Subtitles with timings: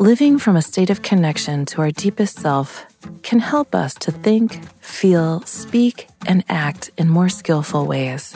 [0.00, 2.86] Living from a state of connection to our deepest self
[3.22, 8.34] can help us to think, feel, speak, and act in more skillful ways.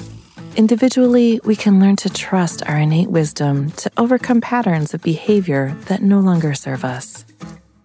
[0.57, 6.03] Individually, we can learn to trust our innate wisdom to overcome patterns of behavior that
[6.03, 7.25] no longer serve us.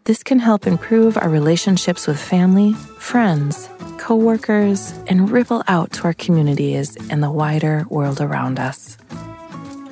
[0.03, 6.13] This can help improve our relationships with family, friends, coworkers, and ripple out to our
[6.13, 8.97] communities and the wider world around us.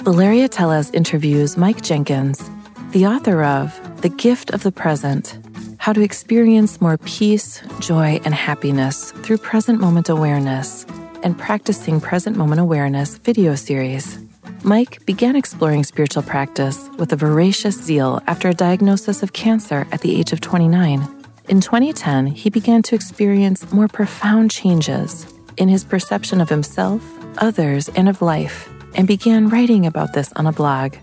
[0.02, 2.50] Valeria Teles interviews Mike Jenkins
[2.92, 5.38] the author of The Gift of the Present
[5.78, 10.86] How to Experience More Peace, Joy, and Happiness Through Present Moment Awareness
[11.22, 14.18] and Practicing Present Moment Awareness video series.
[14.64, 20.00] Mike began exploring spiritual practice with a voracious zeal after a diagnosis of cancer at
[20.00, 21.06] the age of 29.
[21.50, 27.04] In 2010, he began to experience more profound changes in his perception of himself,
[27.40, 30.96] others, and of life, and began writing about this on a blog.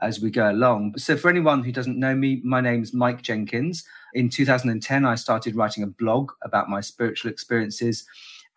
[0.02, 0.98] as we go along.
[0.98, 3.84] So for anyone who doesn't know me, my name is Mike Jenkins.
[4.14, 8.06] In 2010, I started writing a blog about my spiritual experiences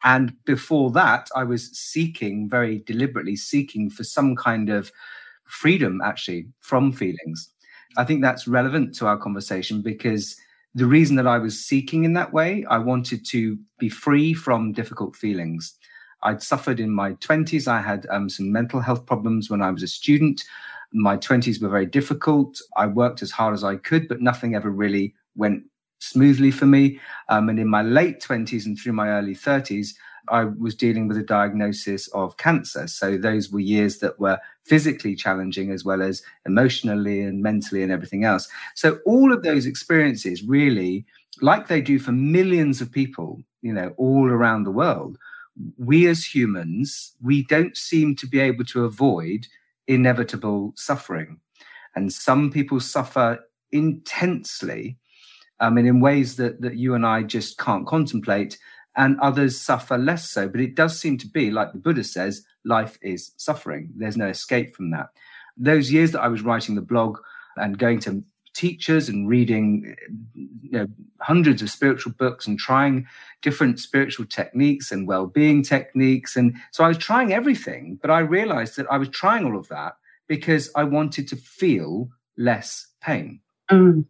[0.04, 4.92] and before that, I was seeking, very deliberately seeking for some kind of
[5.46, 7.50] freedom actually from feelings.
[7.98, 10.36] I think that's relevant to our conversation because
[10.76, 14.74] the reason that I was seeking in that way, I wanted to be free from
[14.74, 15.74] difficult feelings.
[16.24, 17.68] I'd suffered in my 20s.
[17.68, 20.44] I had um, some mental health problems when I was a student.
[20.94, 22.60] My 20s were very difficult.
[22.76, 25.64] I worked as hard as I could, but nothing ever really went
[26.00, 27.00] smoothly for me.
[27.30, 29.94] Um, and in my late 20s and through my early 30s,
[30.30, 32.88] I was dealing with a diagnosis of cancer.
[32.88, 37.92] So those were years that were physically challenging as well as emotionally and mentally and
[37.92, 38.48] everything else.
[38.76, 41.06] So all of those experiences really,
[41.42, 45.18] like they do for millions of people, you know, all around the world,
[45.78, 49.48] we as humans, we don't seem to be able to avoid
[49.88, 51.40] inevitable suffering.
[51.96, 53.40] And some people suffer
[53.72, 54.98] intensely
[55.60, 58.58] um, and in ways that that you and I just can't contemplate,
[58.96, 60.48] and others suffer less so.
[60.48, 63.92] But it does seem to be like the Buddha says, life is suffering.
[63.96, 65.10] There's no escape from that.
[65.56, 67.18] Those years that I was writing the blog
[67.56, 68.24] and going to
[68.54, 69.96] teachers and reading
[70.34, 70.88] you know
[71.22, 73.06] hundreds of spiritual books and trying
[73.44, 78.76] different spiritual techniques and well-being techniques and so I was trying everything but I realized
[78.78, 79.94] that I was trying all of that
[80.28, 83.42] because I wanted to feel less pain.
[83.72, 84.06] Mm.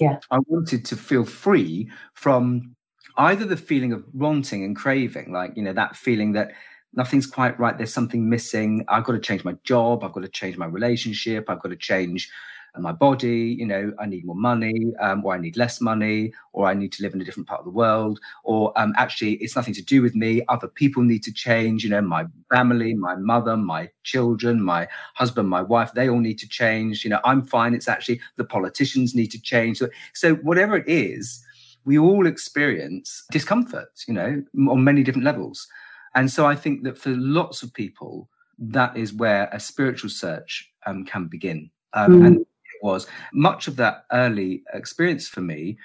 [0.00, 0.18] Yeah.
[0.30, 2.74] I wanted to feel free from
[3.16, 6.52] either the feeling of wanting and craving, like, you know, that feeling that
[6.94, 10.28] nothing's quite right, there's something missing, I've got to change my job, I've got to
[10.28, 12.30] change my relationship, I've got to change
[12.78, 16.66] my body, you know, I need more money, um, or I need less money, or
[16.66, 19.56] I need to live in a different part of the world, or um, actually it's
[19.56, 20.42] nothing to do with me.
[20.48, 25.48] Other people need to change, you know, my family, my mother, my children, my husband,
[25.48, 27.04] my wife, they all need to change.
[27.04, 27.74] You know, I'm fine.
[27.74, 29.78] It's actually the politicians need to change.
[29.78, 31.44] So, so whatever it is,
[31.84, 35.66] we all experience discomfort, you know, on many different levels.
[36.14, 38.28] And so I think that for lots of people,
[38.58, 41.70] that is where a spiritual search um, can begin.
[41.94, 42.26] Um, mm.
[42.26, 42.46] And
[42.82, 45.78] was much of that early experience for me,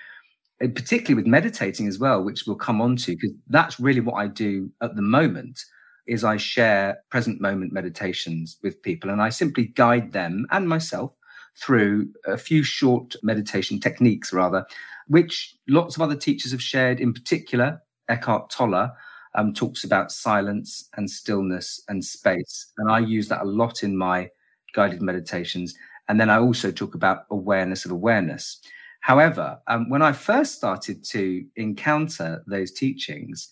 [0.60, 4.28] particularly with meditating as well, which we'll come on to, because that's really what I
[4.28, 5.60] do at the moment
[6.08, 11.12] is I share present moment meditations with people and I simply guide them and myself
[11.60, 14.66] through a few short meditation techniques rather,
[15.08, 17.00] which lots of other teachers have shared.
[17.00, 18.92] In particular, Eckhart Tolle
[19.36, 22.72] um, talks about silence and stillness and space.
[22.78, 24.30] And I use that a lot in my
[24.74, 25.74] guided meditations.
[26.08, 28.60] And then I also talk about awareness of awareness.
[29.02, 33.50] However, um, when I first started to encounter those teachings,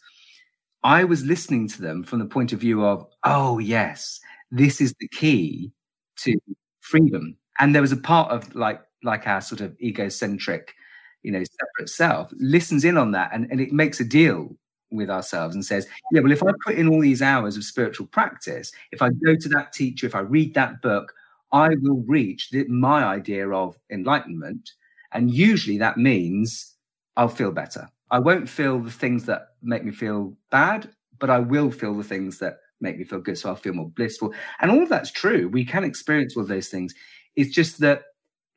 [0.83, 4.19] I was listening to them from the point of view of, oh, yes,
[4.51, 5.71] this is the key
[6.17, 6.35] to
[6.81, 7.37] freedom.
[7.59, 10.73] And there was a part of like, like our sort of egocentric,
[11.21, 14.55] you know, separate self listens in on that and, and it makes a deal
[14.91, 18.07] with ourselves and says, yeah, well, if I put in all these hours of spiritual
[18.07, 21.13] practice, if I go to that teacher, if I read that book,
[21.53, 24.71] I will reach the, my idea of enlightenment.
[25.13, 26.75] And usually that means
[27.15, 27.87] I'll feel better.
[28.09, 30.89] I won't feel the things that make me feel bad,
[31.19, 33.37] but I will feel the things that make me feel good.
[33.37, 34.33] So I'll feel more blissful.
[34.59, 35.47] And all of that's true.
[35.47, 36.93] We can experience all those things.
[37.35, 38.01] It's just that,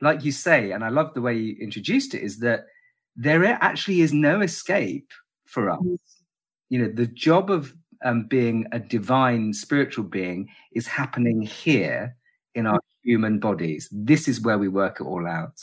[0.00, 2.64] like you say, and I love the way you introduced it, is that
[3.14, 5.10] there actually is no escape
[5.44, 5.80] for us.
[5.80, 5.98] Mm.
[6.68, 12.16] You know, the job of um, being a divine spiritual being is happening here
[12.54, 13.88] in our human bodies.
[13.92, 15.58] This is where we work it all out.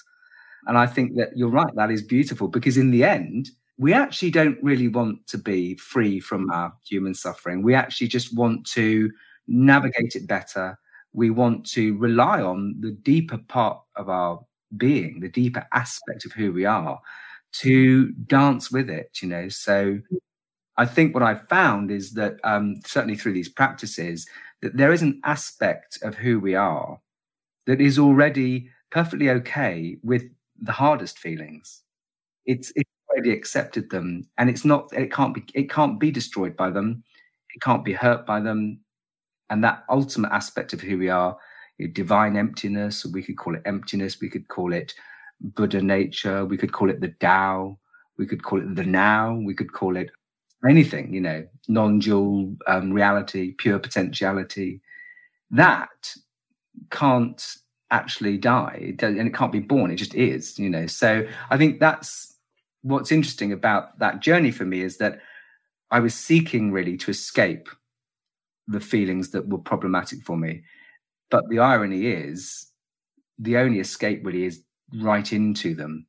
[0.65, 4.31] And I think that you're right, that is beautiful because in the end, we actually
[4.31, 7.63] don't really want to be free from our human suffering.
[7.63, 9.11] We actually just want to
[9.47, 10.79] navigate it better.
[11.11, 14.39] We want to rely on the deeper part of our
[14.77, 16.99] being, the deeper aspect of who we are,
[17.53, 19.49] to dance with it, you know.
[19.49, 19.99] So
[20.77, 24.27] I think what I've found is that um, certainly through these practices,
[24.61, 26.99] that there is an aspect of who we are
[27.67, 30.23] that is already perfectly okay with
[30.61, 31.81] the hardest feelings.
[32.45, 34.91] It's, it's already accepted them, and it's not.
[34.93, 35.43] It can't be.
[35.53, 37.03] It can't be destroyed by them.
[37.55, 38.79] It can't be hurt by them.
[39.49, 41.37] And that ultimate aspect of who we are,
[41.93, 44.19] divine emptiness, we could call it emptiness.
[44.19, 44.93] We could call it
[45.39, 46.45] Buddha nature.
[46.45, 47.77] We could call it the Tao.
[48.17, 49.35] We could call it the now.
[49.35, 50.09] We could call it
[50.67, 54.81] anything, you know, non-dual um, reality, pure potentiality,
[55.51, 56.15] that
[56.89, 57.57] can't
[57.91, 59.91] actually die and it can't be born.
[59.91, 60.87] It just is, you know.
[60.87, 62.35] So I think that's
[62.81, 65.19] what's interesting about that journey for me is that
[65.91, 67.69] I was seeking really to escape
[68.67, 70.63] the feelings that were problematic for me.
[71.29, 72.67] But the irony is,
[73.37, 74.61] the only escape really is
[74.95, 76.07] right into them.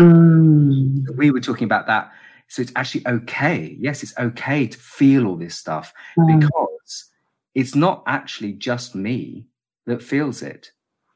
[0.00, 1.16] Mm.
[1.16, 2.10] We were talking about that
[2.48, 3.76] so it's actually okay.
[3.80, 6.40] Yes, it's okay to feel all this stuff mm.
[6.40, 7.10] because
[7.54, 9.46] it's not actually just me
[9.86, 10.70] that feels it.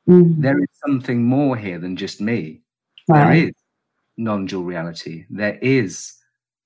[0.09, 0.41] Mm.
[0.41, 2.63] There is something more here than just me.
[3.09, 3.25] Right.
[3.25, 3.53] There is
[4.17, 5.27] non dual reality.
[5.31, 6.15] There is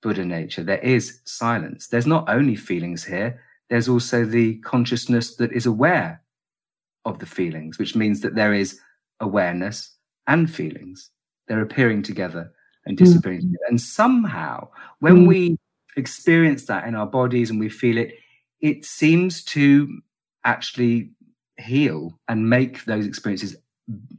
[0.02, 0.62] Buddha nature.
[0.62, 1.88] There is silence.
[1.88, 3.40] There's not only feelings here,
[3.71, 6.23] there's also the consciousness that is aware
[7.04, 8.78] of the feelings, which means that there is
[9.21, 9.94] awareness
[10.26, 11.11] and feelings.
[11.49, 12.52] They're appearing together
[12.87, 13.42] and disappearing.
[13.42, 13.54] Mm.
[13.68, 14.68] And somehow,
[15.00, 15.26] when mm.
[15.26, 15.59] we
[15.97, 18.14] experience that in our bodies and we feel it,
[18.61, 20.00] it seems to
[20.44, 21.11] actually
[21.62, 23.57] heal and make those experiences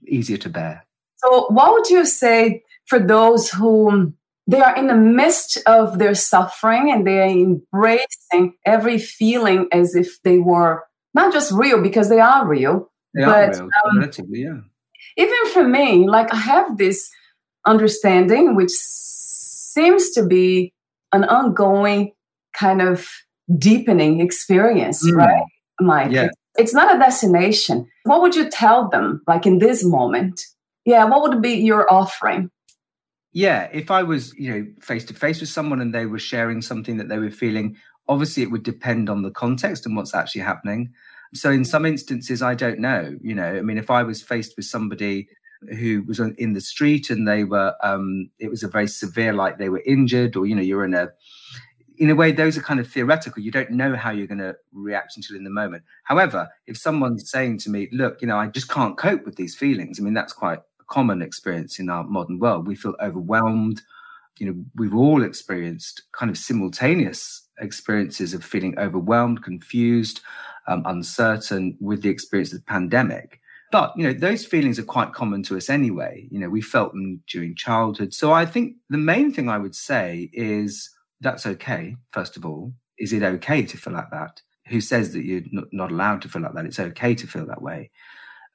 [0.08, 0.86] easier to bear.
[1.18, 4.14] So, what would you say for those who
[4.48, 9.96] they are in the midst of their suffering and they are embracing every feeling as
[9.96, 10.84] if they were
[11.14, 14.60] not just real because they are real, they but are real, um, yeah.
[15.16, 17.10] Even for me, like I have this
[17.66, 20.74] understanding, which seems to be
[21.14, 22.12] an ongoing
[22.54, 23.08] kind of
[23.58, 25.16] deepening experience, mm.
[25.16, 25.44] right,
[25.80, 26.12] Mike?
[26.12, 26.30] Yeah.
[26.58, 27.88] It's not a destination.
[28.04, 30.42] What would you tell them, like in this moment?
[30.86, 32.50] Yeah, what would be your offering?
[33.32, 36.62] Yeah, if I was, you know, face to face with someone and they were sharing
[36.62, 40.42] something that they were feeling, obviously it would depend on the context and what's actually
[40.42, 40.94] happening.
[41.34, 43.18] So in some instances, I don't know.
[43.22, 45.28] You know, I mean, if I was faced with somebody
[45.80, 49.58] who was in the street and they were um, it was a very severe like
[49.58, 51.10] they were injured or you know you're in a
[51.98, 53.42] in a way, those are kind of theoretical.
[53.42, 55.84] You don't know how you're going to react until in the moment.
[56.04, 59.56] However, if someone's saying to me, look, you know, I just can't cope with these
[59.56, 62.68] feelings, I mean, that's quite a common experience in our modern world.
[62.68, 63.82] We feel overwhelmed.
[64.40, 70.22] You know, we've all experienced kind of simultaneous experiences of feeling overwhelmed, confused,
[70.68, 73.40] um, uncertain with the experience of the pandemic.
[73.72, 76.28] But, you know, those feelings are quite common to us anyway.
[76.30, 78.14] You know, we felt them during childhood.
[78.14, 80.90] So I think the main thing I would say is,
[81.24, 82.74] that's okay, first of all.
[82.98, 84.42] Is it okay to feel like that?
[84.68, 86.66] Who says that you're not allowed to feel like that?
[86.66, 87.92] It's okay to feel that way.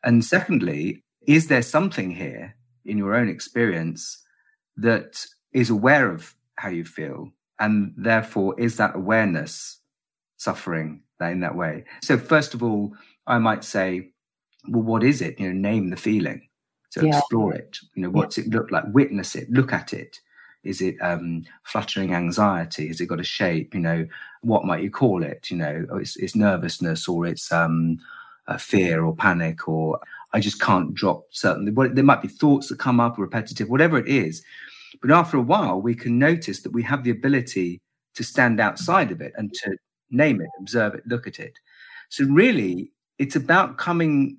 [0.04, 4.22] And secondly, is there something here in your own experience
[4.76, 7.32] that is aware of how you feel?
[7.58, 9.80] And therefore, is that awareness
[10.37, 11.84] suffering in that way?
[12.02, 12.94] So, first of all,
[13.26, 14.10] I might say,
[14.68, 15.40] well, what is it?
[15.40, 16.48] You know, name the feeling.
[16.90, 17.18] So yeah.
[17.18, 17.78] explore it.
[17.94, 18.44] You know, what's yeah.
[18.44, 18.84] it look like?
[18.88, 19.50] Witness it.
[19.50, 20.20] Look at it.
[20.64, 22.88] Is it um, fluttering anxiety?
[22.88, 23.74] Has it got a shape?
[23.74, 24.06] You know,
[24.42, 25.50] what might you call it?
[25.50, 27.98] You know, oh, it's, it's nervousness or it's um,
[28.58, 30.00] fear or panic or
[30.32, 31.74] I just can't drop certain.
[31.74, 34.42] Well, there might be thoughts that come up, repetitive, whatever it is.
[35.00, 37.80] But after a while, we can notice that we have the ability
[38.14, 39.76] to stand outside of it and to
[40.10, 41.58] name it, observe it, look at it.
[42.08, 44.38] So really, it's about coming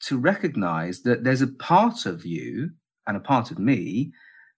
[0.00, 2.70] to recognize that there's a part of you
[3.06, 4.12] and a part of me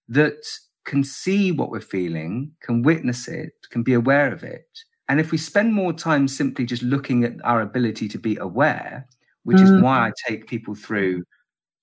[0.09, 0.43] that
[0.89, 4.67] can see what we're feeling, can witness it, can be aware of it.
[5.07, 9.07] And if we spend more time simply just looking at our ability to be aware,
[9.43, 9.63] which mm.
[9.63, 11.23] is why I take people through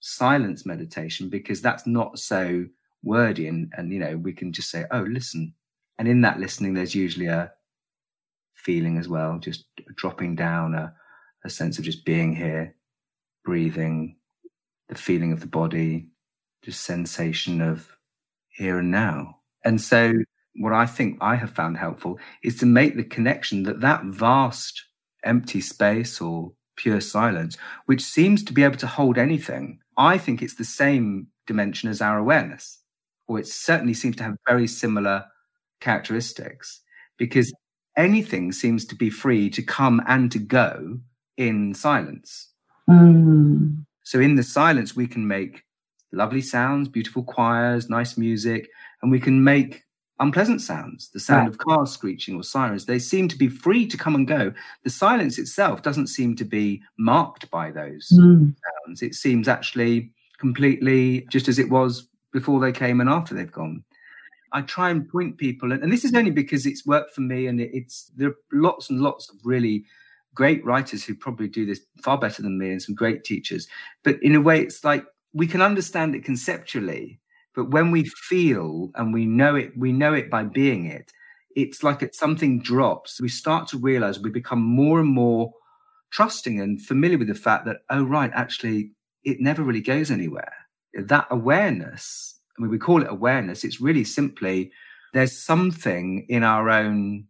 [0.01, 2.67] silence meditation, because that's not so
[3.05, 3.47] wordy.
[3.47, 5.55] And, and, you know, we can just say, oh, listen.
[5.99, 7.53] And in that listening, there's usually a
[8.55, 10.93] feeling as well, just dropping down, a,
[11.45, 12.75] a sense of just being here,
[13.45, 14.17] breathing,
[14.89, 16.09] the feeling of the body,
[16.63, 17.96] just sensation of
[18.57, 19.39] here and now.
[19.65, 20.13] And so,
[20.57, 24.83] what I think I have found helpful is to make the connection that that vast
[25.25, 30.41] empty space or pure silence, which seems to be able to hold anything, I think
[30.41, 32.79] it's the same dimension as our awareness,
[33.29, 35.25] or it certainly seems to have very similar
[35.81, 36.81] characteristics
[37.19, 37.53] because
[37.97, 41.01] anything seems to be free to come and to go
[41.37, 42.49] in silence.
[42.89, 43.85] Mm.
[44.05, 45.63] So, in the silence, we can make
[46.13, 48.69] lovely sounds, beautiful choirs, nice music,
[49.03, 49.83] and we can make
[50.19, 51.51] unpleasant sounds, the sound right.
[51.51, 52.87] of cars screeching or sirens.
[52.87, 54.53] They seem to be free to come and go.
[54.85, 58.55] The silence itself doesn't seem to be marked by those mm.
[58.87, 59.03] sounds.
[59.03, 63.85] It seems actually completely just as it was before they came and after they've gone.
[64.53, 67.61] I try and point people, and, this is only because it's worked for me, and
[67.61, 69.85] it's there are lots and lots of really
[70.35, 73.67] great writers who probably do this far better than me, and some great teachers.
[74.03, 75.05] But in a way, it's like
[75.37, 77.21] we can understand it conceptually,
[77.55, 78.11] but when we mm.
[78.29, 81.13] feel and we know it, we know it by being it.
[81.55, 83.21] It's like it something drops.
[83.21, 85.53] We start to realize we become more and more
[86.11, 88.93] trusting and familiar with the fact that, oh, right, actually,
[89.25, 90.53] it never really goes anywhere.
[90.95, 94.73] That awareness, I mean, we call it awareness, it's really simply
[95.13, 97.27] there's something in our own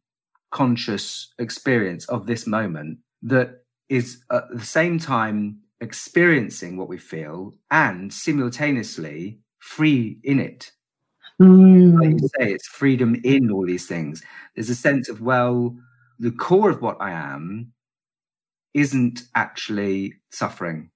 [0.52, 7.54] conscious experience of this moment that is at the same time experiencing what we feel
[7.70, 10.72] and simultaneously free in it.
[11.40, 12.00] Mm.
[12.00, 14.22] Like you say, it's freedom in all these things.
[14.54, 15.76] There's a sense of, well,
[16.18, 17.72] the core of what I am
[18.72, 20.90] isn't actually suffering,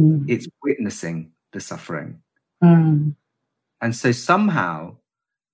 [0.00, 0.24] mm.
[0.28, 2.20] it's witnessing the suffering.
[2.62, 3.14] Mm.
[3.80, 4.96] And so somehow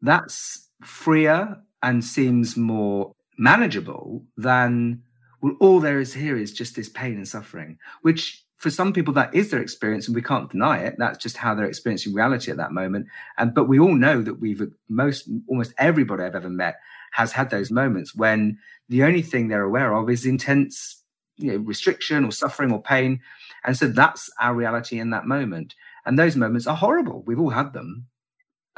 [0.00, 5.02] that's freer and seems more manageable than,
[5.42, 9.12] well, all there is here is just this pain and suffering, which for some people
[9.12, 10.94] that is their experience and we can't deny it.
[10.96, 13.08] That's just how they're experiencing reality at that moment.
[13.36, 16.80] And but we all know that we've most almost everybody i've ever met
[17.12, 21.02] has had those moments when the only thing they're aware of is intense
[21.36, 23.20] you know restriction or suffering or pain.
[23.64, 25.74] And so that's our reality in that moment.
[26.06, 27.22] And those moments are horrible.
[27.26, 28.06] We've all had them.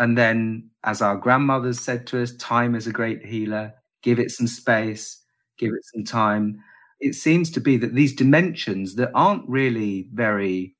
[0.01, 3.73] And then as our grandmothers said to us time is a great healer.
[4.03, 5.23] Give it some space.
[5.59, 6.61] Give it some time
[7.01, 10.75] it seems to be that these dimensions that aren't really very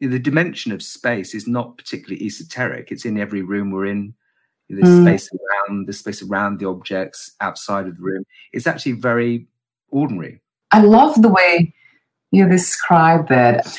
[0.00, 2.90] the dimension of space is not particularly esoteric.
[2.90, 4.14] It's in every room we're in.
[4.68, 5.02] The mm.
[5.02, 8.24] space around the space around the objects outside of the room.
[8.52, 9.46] It's actually very
[9.90, 10.40] ordinary.
[10.70, 11.74] I love the way
[12.30, 13.78] you describe that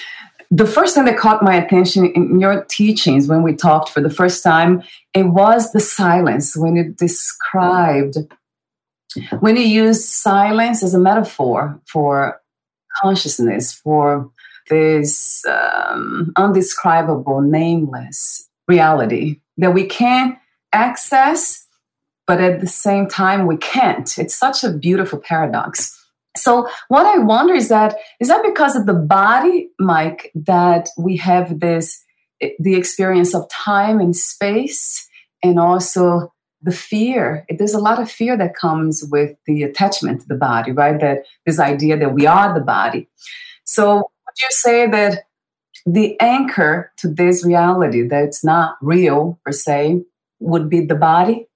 [0.51, 4.09] the first thing that caught my attention in your teachings when we talked for the
[4.09, 4.83] first time
[5.15, 8.17] it was the silence when you described
[9.39, 12.41] when you use silence as a metaphor for
[13.01, 14.29] consciousness, for
[14.69, 20.37] this um, undescribable, nameless reality that we can't
[20.71, 21.63] access
[22.25, 24.17] but at the same time we can't.
[24.17, 25.99] It's such a beautiful paradox.
[26.37, 31.17] So what I wonder is that is that because of the body, Mike, that we
[31.17, 32.03] have this
[32.59, 35.07] the experience of time and space
[35.43, 40.27] and also the fear there's a lot of fear that comes with the attachment to
[40.27, 40.99] the body right?
[40.99, 43.07] That this idea that we are the body.
[43.65, 45.25] So would you say that
[45.85, 50.03] the anchor to this reality that it's not real per se
[50.39, 51.47] would be the body?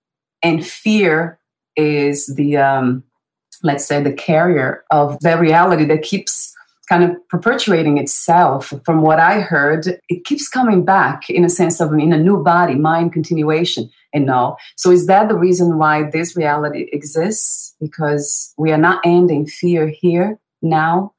[0.44, 1.40] And fear
[1.76, 3.04] is the um,
[3.64, 6.54] let's say the carrier of the reality that keeps
[6.88, 8.74] kind of perpetuating itself.
[8.86, 12.44] From what i heard it keeps coming back in a sense of in a new
[12.44, 17.76] body mind continuation and no so is that the reason why this reality exists?
[17.80, 21.14] Because we are not ending fear here now?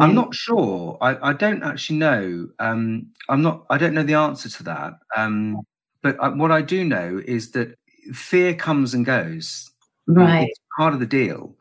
[0.00, 0.98] I'm not sure.
[1.00, 2.48] I, I don't actually know.
[2.58, 4.94] Um, i'm not i don't know the answer to that.
[5.16, 5.60] Um,
[6.02, 7.78] but I, what i do know is that
[8.12, 9.70] fear comes and goes.
[10.06, 10.48] Right.
[10.48, 11.54] It's part of the deal.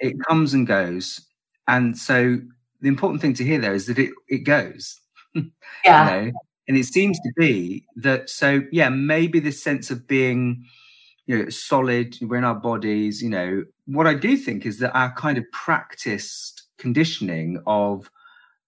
[0.00, 1.20] It comes and goes.
[1.68, 2.38] And so
[2.86, 5.00] the important thing to hear there is that it it goes.
[5.84, 6.16] Yeah.
[6.16, 6.32] you know?
[6.66, 10.64] And it seems to be that so yeah, maybe this sense of being
[11.26, 13.64] you know solid, we're in our bodies, you know.
[13.86, 18.08] What I do think is that our kind of practiced conditioning of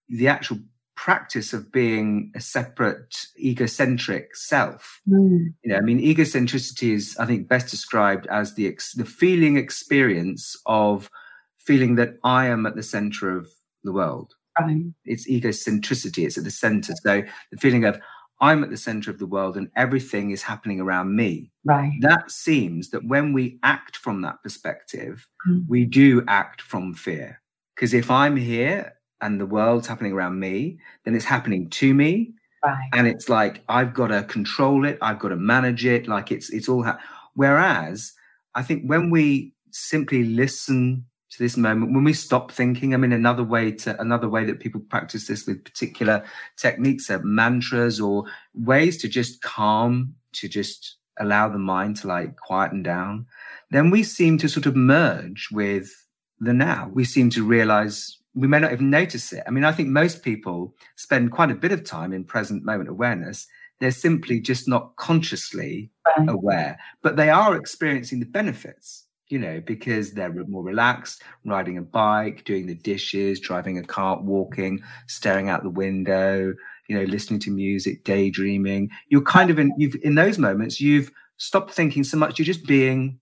[0.09, 0.59] the actual
[0.95, 5.53] practice of being a separate egocentric self mm.
[5.63, 9.55] you know i mean egocentricity is i think best described as the ex- the feeling
[9.55, 11.09] experience of
[11.57, 13.47] feeling that i am at the center of
[13.83, 14.33] the world.
[14.59, 14.85] Right.
[15.05, 16.93] It's egocentricity, it's at the center.
[17.01, 17.99] So the feeling of
[18.41, 21.51] I'm at the center of the world and everything is happening around me.
[21.65, 21.91] Right.
[22.01, 25.65] That seems that when we act from that perspective, mm.
[25.67, 27.41] we do act from fear.
[27.75, 32.33] Because if I'm here and the world's happening around me, then it's happening to me.
[32.63, 32.89] Right.
[32.93, 36.49] And it's like I've got to control it, I've got to manage it, like it's
[36.49, 36.99] it's all ha-
[37.35, 38.13] whereas
[38.55, 43.11] I think when we simply listen to this moment when we stop thinking i mean
[43.11, 46.23] another way to another way that people practice this with particular
[46.57, 48.23] techniques are mantras or
[48.55, 53.27] ways to just calm to just allow the mind to like quieten down.
[53.69, 55.91] Then we seem to sort of merge with
[56.39, 56.89] the now.
[56.93, 59.43] We seem to realize we may not even notice it.
[59.45, 62.89] I mean i think most people spend quite a bit of time in present moment
[62.89, 63.47] awareness.
[63.79, 65.91] They're simply just not consciously
[66.27, 71.81] aware but they are experiencing the benefits you know, because they're more relaxed, riding a
[71.81, 76.53] bike, doing the dishes, driving a cart, walking, staring out the window,
[76.87, 78.89] you know, listening to music, daydreaming.
[79.09, 82.65] You're kind of in you've in those moments, you've stopped thinking so much, you're just
[82.65, 83.19] being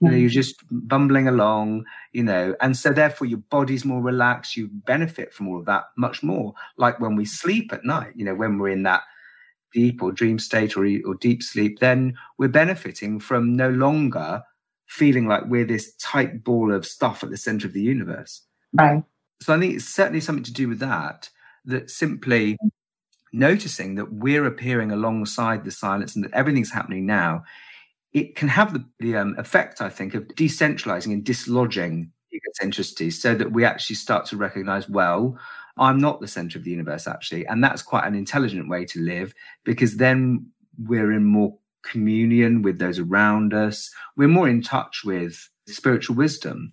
[0.00, 0.34] you know, you're mm-hmm.
[0.34, 4.56] just bumbling along, you know, and so therefore your body's more relaxed.
[4.56, 6.54] You benefit from all of that much more.
[6.78, 9.02] Like when we sleep at night, you know, when we're in that
[9.74, 14.42] deep or dream state or, or deep sleep, then we're benefiting from no longer
[14.90, 18.42] feeling like we're this tight ball of stuff at the center of the universe.
[18.72, 19.04] Right.
[19.40, 21.30] So I think it's certainly something to do with that,
[21.64, 22.58] that simply
[23.32, 27.44] noticing that we're appearing alongside the silence and that everything's happening now,
[28.12, 33.36] it can have the, the um, effect, I think, of decentralizing and dislodging egocentricity so
[33.36, 35.38] that we actually start to recognize, well,
[35.78, 37.46] I'm not the center of the universe, actually.
[37.46, 40.50] And that's quite an intelligent way to live because then
[40.84, 43.90] we're in more communion with those around us.
[44.16, 46.72] We're more in touch with spiritual wisdom.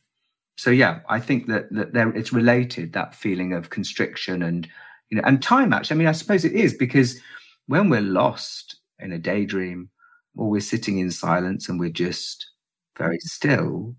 [0.58, 4.68] So yeah, I think that that there it's related that feeling of constriction and
[5.10, 5.96] you know and time actually.
[5.96, 7.20] I mean, I suppose it is because
[7.68, 9.90] when we're lost in a daydream
[10.36, 12.50] or we're sitting in silence and we're just
[12.98, 13.96] very still,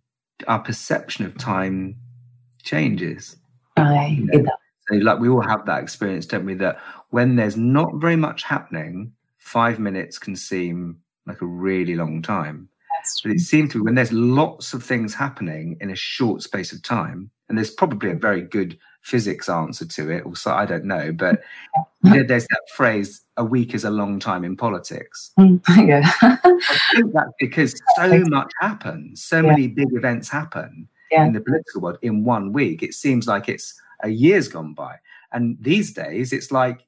[0.47, 1.97] our perception of time
[2.63, 3.37] changes.
[3.77, 4.17] Right.
[4.19, 4.53] You know?
[4.89, 6.55] So like we all have that experience, don't we?
[6.55, 6.79] That
[7.11, 9.13] when there's not very much happening,
[9.49, 12.69] five minutes can seem like a really long time.
[13.23, 16.73] But it seems to be when there's lots of things happening in a short space
[16.73, 20.85] of time, and there's probably a very good physics answer to it, also I don't
[20.85, 21.41] know, but
[22.05, 25.31] you know, there's that phrase, a week is a long time in politics.
[25.39, 26.13] Mm, yeah.
[26.21, 26.37] I
[26.95, 29.43] think that's because so much happens, so yeah.
[29.43, 31.25] many big events happen yeah.
[31.25, 32.83] in the political world in one week.
[32.83, 34.97] It seems like it's a year's gone by.
[35.33, 36.85] And these days it's like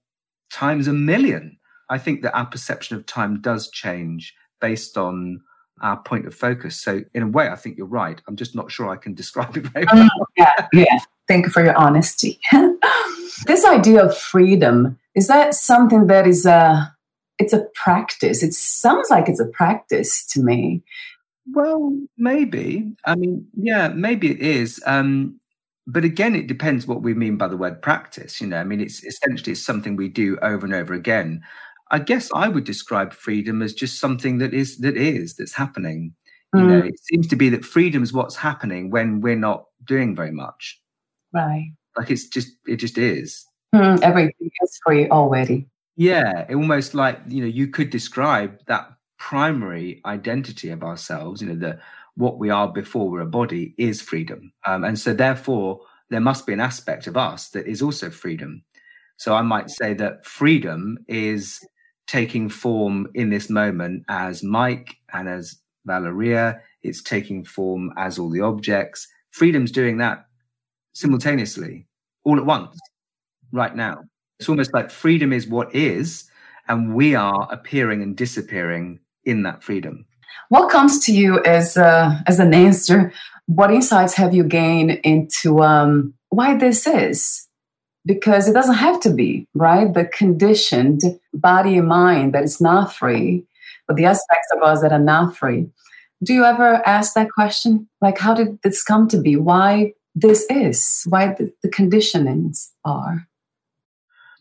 [0.50, 1.56] times a million.
[1.90, 5.42] I think that our perception of time does change based on
[5.82, 6.80] our point of focus.
[6.80, 8.20] So, in a way, I think you're right.
[8.28, 10.02] I'm just not sure I can describe it very well.
[10.02, 10.98] Um, yeah, yeah.
[11.28, 12.40] Thank you for your honesty.
[13.46, 16.94] this idea of freedom is that something that is a
[17.38, 18.42] it's a practice.
[18.42, 20.82] It sounds like it's a practice to me.
[21.52, 22.92] Well, maybe.
[23.06, 24.82] I mean, yeah, maybe it is.
[24.86, 25.40] Um,
[25.86, 28.40] but again, it depends what we mean by the word practice.
[28.40, 31.42] You know, I mean, it's essentially it's something we do over and over again.
[31.90, 36.14] I guess I would describe freedom as just something that is that is that's happening.
[36.52, 40.16] You know, it seems to be that freedom is what's happening when we're not doing
[40.16, 40.80] very much.
[41.32, 41.72] Right.
[41.96, 43.46] Like it's just, it just is.
[43.72, 45.68] Mm, everything is free already.
[45.96, 51.40] Yeah, almost like you know, you could describe that primary identity of ourselves.
[51.40, 51.78] You know, the
[52.16, 56.46] what we are before we're a body is freedom, um, and so therefore there must
[56.46, 58.64] be an aspect of us that is also freedom.
[59.18, 61.60] So I might say that freedom is
[62.10, 66.60] taking form in this moment as Mike and as Valeria.
[66.82, 69.06] It's taking form as all the objects.
[69.30, 70.26] Freedom's doing that
[70.92, 71.86] simultaneously,
[72.24, 72.76] all at once,
[73.52, 74.02] right now.
[74.40, 76.28] It's almost like freedom is what is,
[76.66, 80.04] and we are appearing and disappearing in that freedom.
[80.48, 83.12] What comes to you as uh, as an answer?
[83.46, 87.46] What insights have you gained into um, why this is?
[88.06, 89.92] Because it doesn't have to be right.
[89.92, 91.02] The conditioned
[91.34, 93.44] body and mind that is not free,
[93.86, 95.68] but the aspects of us that are not free.
[96.22, 97.88] Do you ever ask that question?
[98.00, 99.36] Like, how did this come to be?
[99.36, 101.04] Why this is?
[101.08, 103.26] Why the, the conditionings are?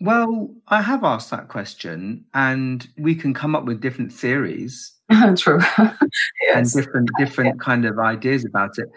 [0.01, 4.93] Well, I have asked that question, and we can come up with different theories.
[5.37, 5.59] True.
[5.79, 5.95] yes.
[6.53, 8.89] And different different kind of ideas about it.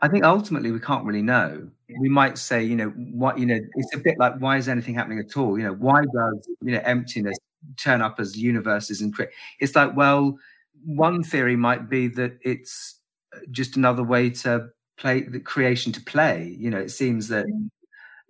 [0.00, 1.68] I think ultimately we can't really know.
[2.00, 4.94] We might say, you know, what you know, it's a bit like why is anything
[4.94, 5.58] happening at all?
[5.58, 7.36] You know, why does you know emptiness
[7.76, 9.30] turn up as universes and create?
[9.60, 10.38] It's like, well,
[10.84, 13.00] one theory might be that it's
[13.34, 16.56] uh, just another way to play the creation to play.
[16.58, 17.46] You know, it seems that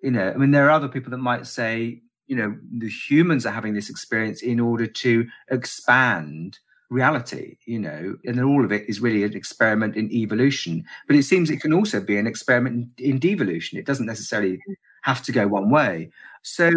[0.02, 3.44] you know, I mean, there are other people that might say you know the humans
[3.44, 6.58] are having this experience in order to expand
[6.90, 10.84] reality you know and then all of it is really an experiment in evolution.
[11.06, 13.78] But it seems it can also be an experiment in, in devolution.
[13.78, 14.58] It doesn't necessarily
[15.02, 16.10] have to go one way.
[16.42, 16.70] So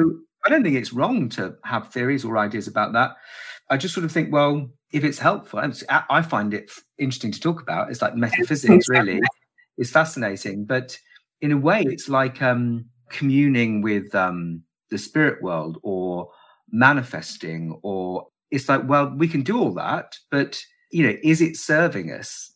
[0.43, 3.15] i don't think it's wrong to have theories or ideas about that.
[3.69, 5.61] I just sort of think well if it's helpful
[6.09, 9.21] i find it interesting to talk about it's like metaphysics really
[9.77, 10.65] it's fascinating.
[10.65, 10.97] But
[11.39, 16.29] in a way it's like um communing with um the spirit world or
[16.71, 20.61] manifesting or it's like well we can do all that but
[20.91, 22.51] you know is it serving us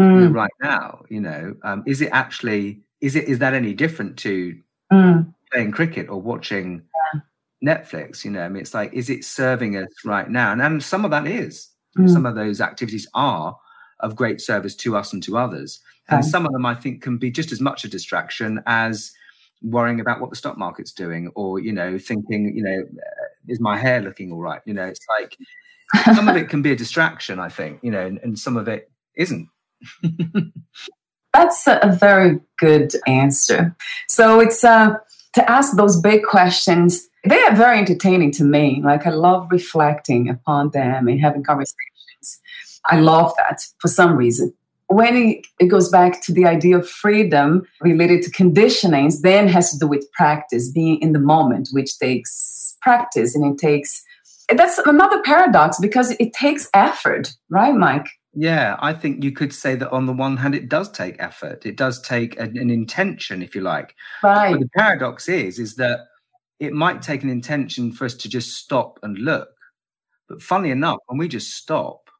[0.00, 0.14] mm.
[0.14, 3.74] you know, right now you know um, is it actually is it is that any
[3.74, 4.56] different to
[4.92, 5.34] mm.
[5.52, 6.82] playing cricket or watching
[7.14, 7.20] yeah.
[7.74, 10.82] netflix you know i mean it's like is it serving us right now and, and
[10.82, 12.08] some of that is mm.
[12.08, 13.56] some of those activities are
[14.00, 15.80] of great service to us and to others
[16.10, 19.12] and some of them i think can be just as much a distraction as
[19.62, 22.84] worrying about what the stock market's doing or you know thinking you know
[23.48, 24.60] is my hair looking all right?
[24.64, 25.36] You know it's like
[26.14, 28.68] some of it can be a distraction i think you know and, and some of
[28.68, 29.48] it isn't.
[31.34, 33.76] That's a very good answer.
[34.08, 34.94] So it's uh
[35.34, 38.80] to ask those big questions they are very entertaining to me.
[38.84, 42.40] Like i love reflecting upon them and having conversations.
[42.86, 44.52] I love that for some reason.
[44.86, 49.78] When it, goes back to the idea of freedom related to conditionings, then has to
[49.78, 54.04] do with practice, being in the moment, which takes practice and it takes
[54.56, 58.08] that's another paradox because it takes effort, right, Mike?
[58.34, 61.66] Yeah, I think you could say that on the one hand, it does take effort.
[61.66, 63.94] It does take an, an intention, if you like.
[64.22, 64.52] Right.
[64.52, 66.00] But the paradox is, is that
[66.60, 69.48] it might take an intention for us to just stop and look.
[70.28, 72.10] But funny enough, when we just stop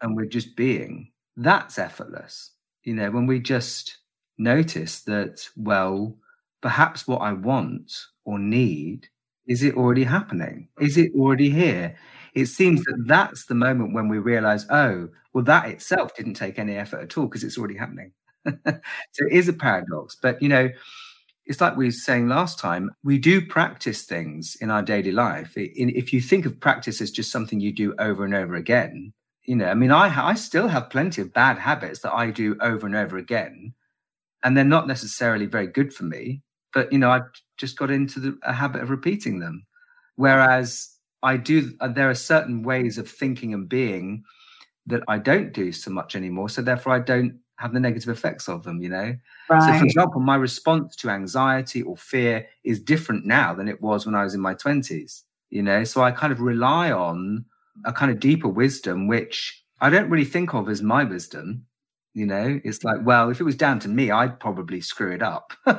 [0.00, 2.50] and we're just being, that's effortless.
[2.84, 3.98] You know, when we just
[4.36, 6.16] notice that, well,
[6.60, 7.92] perhaps what I want
[8.24, 9.08] or need
[9.48, 10.68] is it already happening?
[10.78, 11.96] Is it already here?
[12.34, 16.58] It seems that that's the moment when we realize, oh, well, that itself didn't take
[16.58, 18.12] any effort at all because it's already happening.
[18.46, 20.16] so it is a paradox.
[20.20, 20.68] But, you know,
[21.46, 25.52] it's like we were saying last time, we do practice things in our daily life.
[25.56, 29.14] If you think of practice as just something you do over and over again,
[29.46, 32.58] you know, I mean, I I still have plenty of bad habits that I do
[32.60, 33.72] over and over again,
[34.44, 36.42] and they're not necessarily very good for me.
[36.74, 37.22] But you know, I've
[37.58, 39.66] just got into the, a habit of repeating them.
[40.16, 40.88] Whereas
[41.22, 44.24] I do, uh, there are certain ways of thinking and being
[44.86, 46.48] that I don't do so much anymore.
[46.48, 48.80] So therefore, I don't have the negative effects of them.
[48.80, 49.16] You know.
[49.50, 49.72] Right.
[49.74, 54.06] So, for example, my response to anxiety or fear is different now than it was
[54.06, 55.24] when I was in my twenties.
[55.50, 57.44] You know, so I kind of rely on
[57.84, 61.64] a kind of deeper wisdom, which I don't really think of as my wisdom.
[62.18, 65.22] You know, it's like, well, if it was down to me, I'd probably screw it
[65.22, 65.52] up.
[65.68, 65.72] you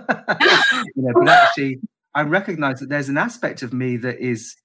[0.96, 1.82] know, but actually,
[2.16, 4.56] I recognize that there's an aspect of me that is,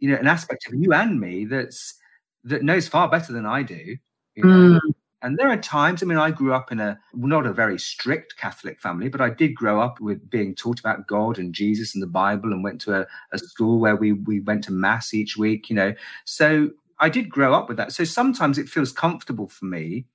[0.00, 1.94] you know, an aspect of you and me that's
[2.42, 3.96] that knows far better than I do.
[4.34, 4.80] You know?
[4.80, 4.94] mm.
[5.22, 8.36] And there are times, I mean, I grew up in a not a very strict
[8.36, 12.02] Catholic family, but I did grow up with being taught about God and Jesus and
[12.02, 15.36] the Bible and went to a, a school where we we went to mass each
[15.36, 15.94] week, you know.
[16.24, 17.92] So I did grow up with that.
[17.92, 20.06] So sometimes it feels comfortable for me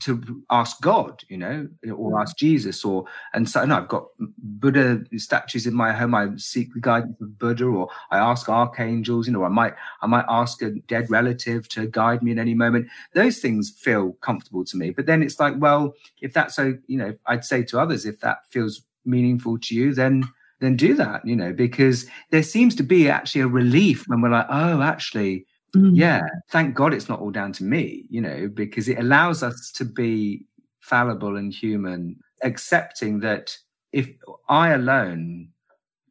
[0.00, 2.20] to ask God, you know, or mm.
[2.20, 4.06] ask Jesus, or and so no, I've got
[4.38, 6.14] Buddha statues in my home.
[6.14, 10.06] I seek the guidance of Buddha, or I ask archangels, you know, I might I
[10.06, 12.88] might ask a dead relative to guide me in any moment.
[13.14, 14.90] Those things feel comfortable to me.
[14.90, 18.20] But then it's like, well, if that's so, you know, I'd say to others, if
[18.20, 20.24] that feels meaningful to you, then
[20.60, 24.30] then do that, you know, because there seems to be actually a relief when we're
[24.30, 25.92] like, oh, actually, Mm.
[25.94, 29.70] Yeah, thank God it's not all down to me, you know, because it allows us
[29.72, 30.44] to be
[30.80, 33.56] fallible and human, accepting that
[33.92, 34.08] if
[34.48, 35.50] I alone,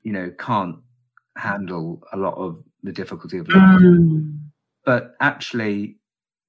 [0.03, 0.77] you know, can't
[1.37, 4.39] handle a lot of the difficulty of life, mm.
[4.85, 5.97] but actually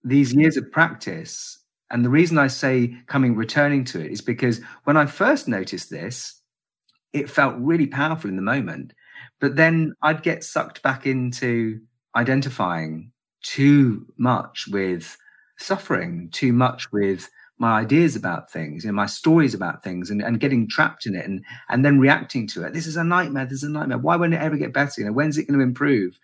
[0.04, 1.58] these years of practice,
[1.90, 5.90] and the reason I say coming returning to it is because when I first noticed
[5.90, 6.40] this,
[7.12, 8.92] it felt really powerful in the moment.
[9.40, 11.80] But then I'd get sucked back into
[12.16, 15.16] identifying too much with
[15.58, 20.22] suffering, too much with my ideas about things, you know, my stories about things, and,
[20.22, 22.72] and getting trapped in it, and and then reacting to it.
[22.72, 23.44] This is a nightmare.
[23.44, 23.98] This is a nightmare.
[23.98, 25.00] Why won't it ever get better?
[25.00, 26.18] You know, when's it going to improve?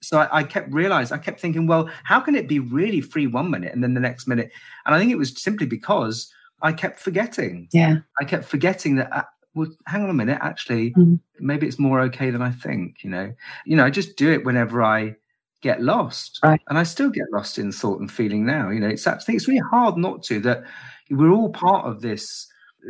[0.00, 3.26] So I, I kept realizing, I kept thinking, well, how can it be really free
[3.26, 4.50] one minute and then the next minute?
[4.84, 7.68] And I think it was simply because I kept forgetting.
[7.72, 9.12] Yeah, I kept forgetting that.
[9.12, 9.22] Uh,
[9.54, 10.38] well, hang on a minute.
[10.40, 11.20] Actually, mm.
[11.38, 13.04] maybe it's more okay than I think.
[13.04, 13.32] You know,
[13.64, 15.14] you know, I just do it whenever I
[15.62, 16.40] get lost.
[16.42, 16.60] Right.
[16.68, 18.68] And I still get lost in thought and feeling now.
[18.70, 20.64] You know, it's I think it's really hard not to that
[21.10, 22.48] we're all part of this.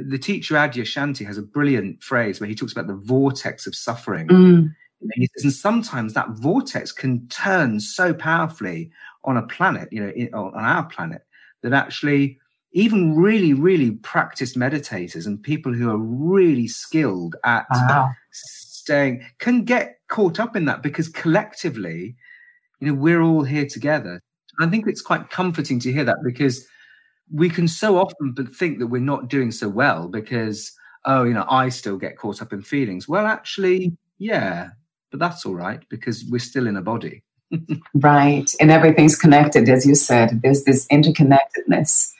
[0.08, 4.26] The teacher Adyashanti has a brilliant phrase where he talks about the vortex of suffering.
[4.28, 4.74] Mm.
[5.02, 8.90] And, says, and sometimes that vortex can turn so powerfully
[9.24, 11.22] on a planet, you know, on our planet,
[11.62, 12.38] that actually
[12.72, 18.10] even really, really practiced meditators and people who are really skilled at wow.
[18.30, 22.16] staying can get caught up in that because collectively
[22.82, 24.20] you know we're all here together.
[24.60, 26.66] I think it's quite comforting to hear that because
[27.32, 30.72] we can so often think that we're not doing so well because
[31.04, 33.08] oh you know i still get caught up in feelings.
[33.08, 34.70] Well actually yeah
[35.10, 37.22] but that's all right because we're still in a body
[37.94, 42.12] right and everything's connected as you said there's this interconnectedness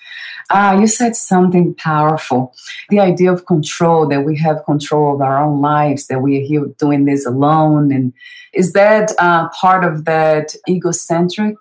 [0.51, 2.55] Ah, you said something powerful.
[2.91, 6.43] The idea of control, that we have control of our own lives, that we are
[6.43, 7.91] here doing this alone.
[7.91, 8.13] And
[8.53, 11.57] is that uh, part of that egocentric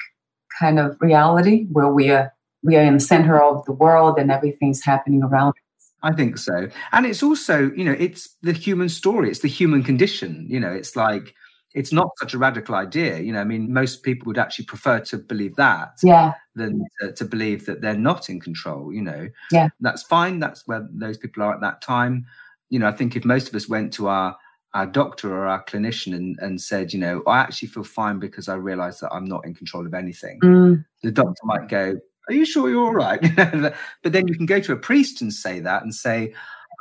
[0.59, 4.29] kind of reality where we are we are in the center of the world and
[4.29, 5.91] everything's happening around us?
[6.03, 6.67] I think so.
[6.91, 10.45] And it's also, you know, it's the human story, it's the human condition.
[10.49, 11.33] You know, it's like
[11.73, 13.19] it's not such a radical idea.
[13.19, 16.33] You know, I mean, most people would actually prefer to believe that yeah.
[16.55, 18.93] than to, to, believe that they're not in control.
[18.93, 20.39] You know, yeah, that's fine.
[20.39, 22.25] That's where those people are at that time.
[22.69, 24.35] You know, I think if most of us went to our
[24.73, 28.47] our doctor or our clinician and, and said, you know, I actually feel fine because
[28.47, 30.85] I realize that I'm not in control of anything, mm.
[31.03, 31.97] the doctor might go,
[32.29, 33.19] Are you sure you're all right?
[33.35, 36.33] but then you can go to a priest and say that and say,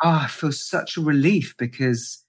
[0.02, 2.24] Oh, I feel such a relief because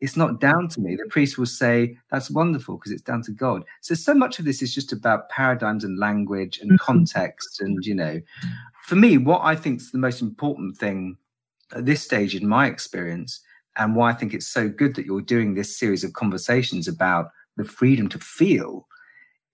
[0.00, 0.96] it's not down to me.
[0.96, 3.64] The priest will say, That's wonderful because it's down to God.
[3.80, 6.84] So, so much of this is just about paradigms and language and mm-hmm.
[6.84, 7.60] context.
[7.60, 8.20] And, you know,
[8.84, 11.16] for me, what I think is the most important thing
[11.72, 13.40] at this stage in my experience,
[13.76, 17.30] and why I think it's so good that you're doing this series of conversations about
[17.56, 18.86] the freedom to feel,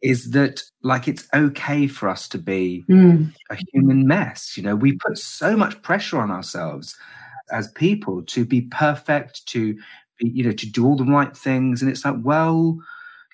[0.03, 3.33] is that like it's okay for us to be mm.
[3.51, 4.57] a human mess.
[4.57, 6.97] You know, we put so much pressure on ourselves
[7.53, 9.79] as people to be perfect, to
[10.23, 11.83] you know, to do all the right things.
[11.83, 12.79] And it's like, well,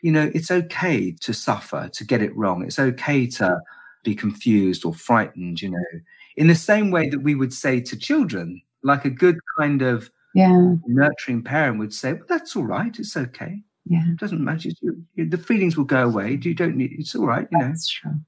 [0.02, 2.64] you know, it's okay to suffer, to get it wrong.
[2.64, 3.60] It's okay to
[4.04, 6.00] be confused or frightened, you know,
[6.36, 10.10] in the same way that we would say to children, like a good kind of
[10.34, 10.74] yeah.
[10.86, 12.96] nurturing parent would say, well, that's all right.
[12.98, 13.62] It's okay.
[13.86, 14.04] Yeah.
[14.10, 14.68] It doesn't matter.
[14.80, 16.38] You, the feelings will go away.
[16.40, 17.48] You don't need, it's all right.
[17.50, 18.20] You know, that's true.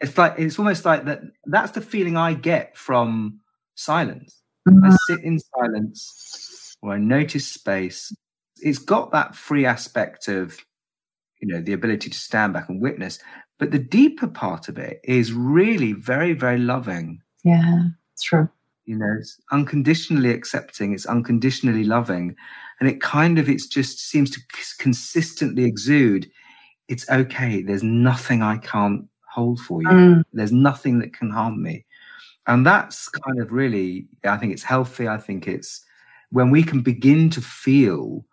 [0.00, 1.20] It's like, it's almost like that.
[1.44, 3.40] That's the feeling I get from
[3.76, 4.42] silence.
[4.68, 4.84] Mm-hmm.
[4.84, 6.55] I sit in silence
[6.86, 8.14] or I notice space,
[8.58, 10.58] it's got that free aspect of,
[11.40, 13.18] you know, the ability to stand back and witness.
[13.58, 17.20] But the deeper part of it is really very, very loving.
[17.44, 18.48] Yeah, it's true.
[18.84, 22.36] You know, it's unconditionally accepting, it's unconditionally loving.
[22.78, 24.40] And it kind of, it's just seems to
[24.78, 26.30] consistently exude
[26.88, 27.62] it's okay.
[27.62, 29.88] There's nothing I can't hold for you.
[29.88, 30.24] Mm.
[30.32, 31.84] There's nothing that can harm me.
[32.46, 35.08] And that's kind of really, I think it's healthy.
[35.08, 35.84] I think it's
[36.30, 38.24] when we can begin to feel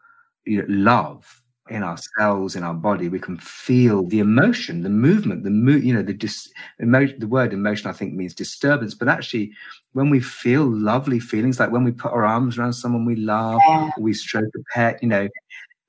[0.46, 5.44] you know, love in ourselves, in our body, we can feel the emotion, the movement,
[5.44, 6.52] the mo- you know, the dis-
[6.82, 9.54] emo- the word emotion I think means disturbance, but actually
[9.94, 13.62] when we feel lovely feelings, like when we put our arms around someone we love,
[13.98, 15.30] we stroke a pet, you know,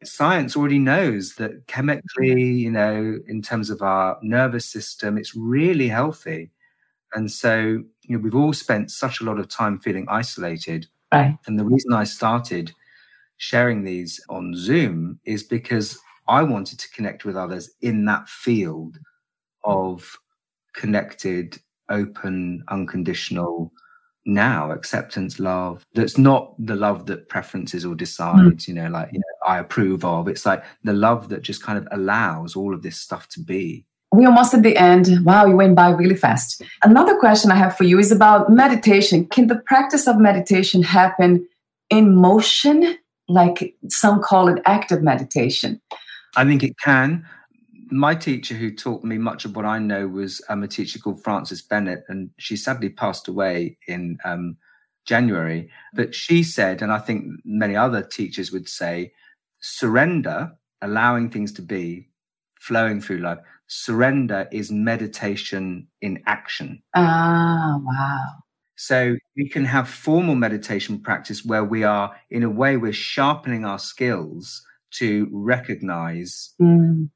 [0.05, 5.89] science already knows that chemically, you know, in terms of our nervous system, it's really
[5.89, 6.51] healthy.
[7.15, 7.59] And so
[8.03, 10.89] you know, we've all spent such a lot of time feeling isolated.
[11.15, 11.39] Right.
[11.47, 12.73] And the reason I started
[13.37, 15.99] sharing these on Zoom is because
[16.29, 18.99] I wanted to connect with others in that field
[19.65, 20.17] of
[20.75, 23.73] connected, open, unconditional
[24.27, 28.69] now acceptance love that's not the love that preferences or decides mm.
[28.69, 31.77] you know like you know i approve of it's like the love that just kind
[31.77, 33.85] of allows all of this stuff to be
[34.17, 35.25] we're almost at the end.
[35.25, 36.63] Wow, you went by really fast.
[36.83, 39.27] Another question I have for you is about meditation.
[39.27, 41.47] Can the practice of meditation happen
[41.91, 42.99] in motion?
[43.29, 45.81] Like some call it active meditation.
[46.37, 47.27] I think it can.
[47.91, 51.23] My teacher, who taught me much of what I know, was um, a teacher called
[51.23, 54.57] Frances Bennett, and she sadly passed away in um,
[55.07, 55.71] January.
[55.95, 59.13] But she said, and I think many other teachers would say,
[59.61, 62.09] surrender, allowing things to be,
[62.59, 66.83] flowing through life surrender is meditation in action.
[66.95, 68.27] Ah, wow.
[68.77, 73.65] So we can have formal meditation practice where we are, in a way, we're sharpening
[73.65, 74.63] our skills
[74.95, 77.09] to recognize mm.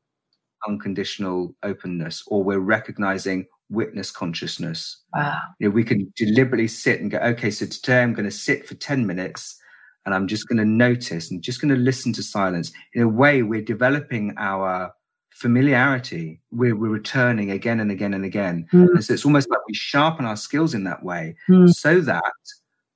[0.67, 5.03] unconditional openness, or we're recognizing witness consciousness.
[5.15, 5.41] Wow.
[5.59, 8.67] You know, we can deliberately sit and go, okay, so today I'm going to sit
[8.67, 9.61] for 10 minutes
[10.07, 12.73] and I'm just going to notice and just going to listen to silence.
[12.95, 14.93] In a way, we're developing our
[15.39, 18.67] familiarity, we're, we're returning again and again and again.
[18.73, 18.89] Mm.
[18.89, 21.73] And so it's almost like we sharpen our skills in that way mm.
[21.73, 22.35] so that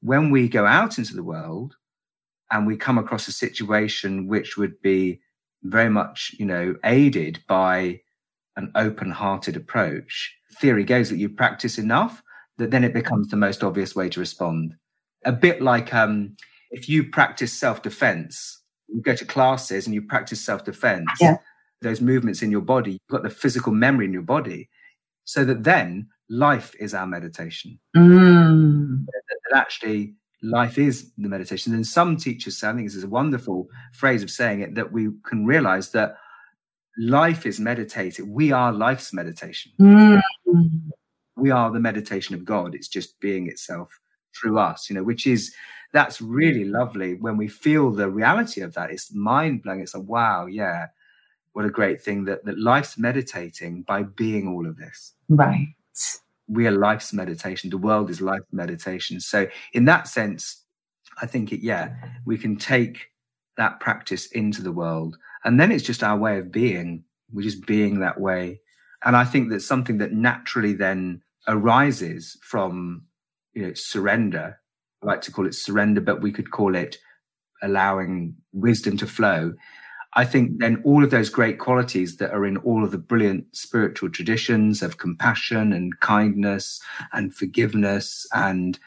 [0.00, 1.76] when we go out into the world
[2.50, 5.20] and we come across a situation which would be
[5.62, 8.00] very much, you know, aided by
[8.56, 12.24] an open hearted approach, theory goes that you practice enough
[12.58, 14.74] that then it becomes the most obvious way to respond.
[15.24, 16.36] A bit like um,
[16.72, 21.08] if you practice self defense, you go to classes and you practice self defense.
[21.20, 21.36] Yeah
[21.82, 24.68] those movements in your body, you've got the physical memory in your body,
[25.24, 27.78] so that then life is our meditation.
[27.96, 29.04] Mm.
[29.06, 31.74] That, that actually life is the meditation.
[31.74, 34.92] And some teachers say, I think this is a wonderful phrase of saying it, that
[34.92, 36.16] we can realize that
[36.98, 38.28] life is meditated.
[38.28, 39.72] We are life's meditation.
[39.80, 40.20] Mm.
[41.36, 42.74] We are the meditation of God.
[42.74, 43.98] It's just being itself
[44.38, 45.54] through us, you know, which is
[45.92, 48.90] that's really lovely when we feel the reality of that.
[48.90, 49.80] It's mind blowing.
[49.80, 50.86] It's like, wow, yeah,
[51.52, 55.12] what a great thing that, that life's meditating by being all of this.
[55.28, 55.68] Right.
[56.48, 57.70] We are life's meditation.
[57.70, 59.20] The world is life's meditation.
[59.20, 60.64] So, in that sense,
[61.20, 63.08] I think it, yeah, we can take
[63.56, 65.16] that practice into the world.
[65.44, 67.04] And then it's just our way of being.
[67.32, 68.60] We're just being that way.
[69.04, 73.06] And I think that's something that naturally then arises from,
[73.52, 74.58] you know, surrender.
[75.02, 76.98] I like to call it surrender, but we could call it
[77.62, 79.54] allowing wisdom to flow
[80.14, 83.56] I think then all of those great qualities that are in all of the brilliant
[83.56, 86.80] spiritual traditions of compassion and kindness
[87.12, 88.78] and forgiveness and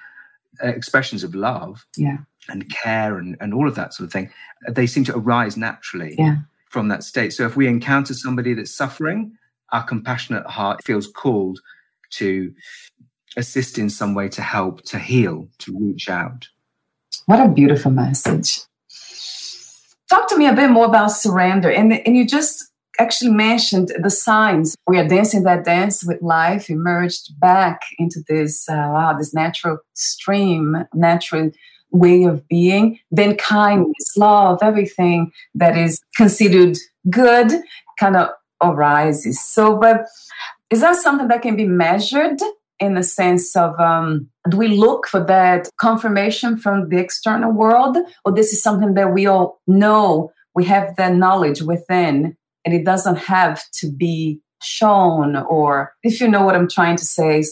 [0.62, 2.18] expressions of love yeah.
[2.48, 4.32] and care and, and all of that sort of thing,
[4.70, 6.38] they seem to arise naturally yeah.
[6.70, 7.34] from that state.
[7.34, 9.36] So if we encounter somebody that's suffering,
[9.72, 11.60] our compassionate heart feels called
[12.12, 12.54] to
[13.36, 16.48] assist in some way to help, to heal, to reach out.
[17.26, 18.62] What a beautiful message.
[20.10, 21.72] Talk to me a bit more about surrender.
[21.72, 24.76] And, and you just actually mentioned the signs.
[24.88, 29.80] We are dancing that dance with life, emerged back into this, uh, wow, this natural
[29.94, 31.52] stream, natural
[31.92, 33.00] way of being.
[33.12, 36.78] Then kindness, love, everything that is considered
[37.10, 37.52] good
[38.00, 38.30] kind of
[38.62, 39.42] arises.
[39.44, 40.06] So, but
[40.70, 42.40] is that something that can be measured
[42.80, 47.98] in the sense of um, do we look for that confirmation from the external world
[48.24, 52.86] or this is something that we all know we have that knowledge within and it
[52.86, 57.44] doesn't have to be shown or if you know what i'm trying to say.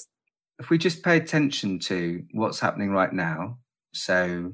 [0.59, 3.57] If we just pay attention to what's happening right now
[3.93, 4.53] so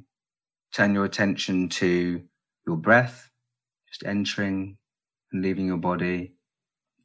[0.74, 2.22] turn your attention to
[2.68, 3.30] your breath
[3.88, 4.78] just entering
[5.32, 6.34] and leaving your body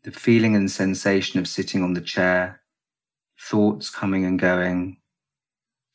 [0.03, 2.61] the feeling and sensation of sitting on the chair
[3.40, 4.98] thoughts coming and going,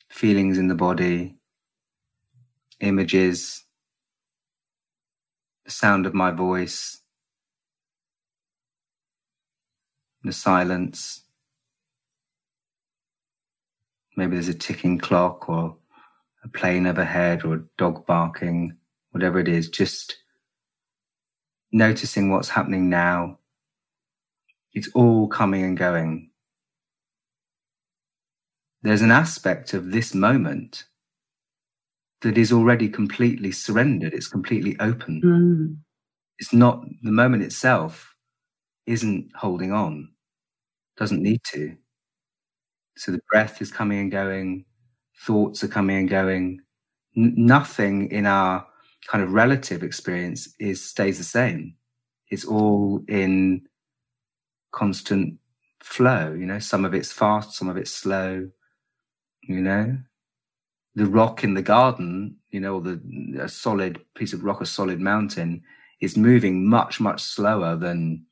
[0.08, 1.36] feelings in the body,
[2.80, 3.64] images,
[5.64, 7.00] the sound of my voice,
[10.24, 11.22] the silence.
[14.16, 15.76] Maybe there's a ticking clock or
[16.44, 18.76] a plane overhead or a dog barking,
[19.12, 20.16] whatever it is, just
[21.72, 23.38] noticing what's happening now.
[24.72, 26.29] It's all coming and going
[28.82, 30.84] there's an aspect of this moment
[32.22, 34.12] that is already completely surrendered.
[34.12, 35.22] It's completely open.
[35.24, 35.76] Mm.
[36.38, 38.14] It's not the moment itself
[38.86, 40.10] isn't holding on,
[40.96, 41.76] doesn't need to.
[42.96, 44.64] So the breath is coming and going,
[45.26, 46.60] thoughts are coming and going.
[47.16, 48.66] N- nothing in our
[49.06, 51.74] kind of relative experience is stays the same.
[52.30, 53.62] It's all in
[54.72, 55.38] constant
[55.82, 56.32] flow.
[56.32, 58.48] You know, some of it's fast, some of it's slow.
[59.42, 59.98] You know,
[60.94, 63.00] the rock in the garden, you know, the
[63.40, 65.62] a solid piece of rock, a solid mountain,
[66.00, 68.24] is moving much much slower than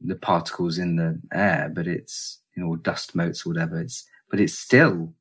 [0.00, 3.80] the particles in the air, but it's you know dust motes or whatever.
[3.80, 5.14] It's but it's still